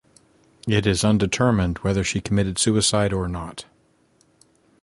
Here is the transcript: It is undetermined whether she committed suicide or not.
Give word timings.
It 0.67 0.87
is 0.87 1.03
undetermined 1.03 1.77
whether 1.83 2.03
she 2.03 2.21
committed 2.21 2.57
suicide 2.57 3.13
or 3.13 3.27
not. 3.27 3.65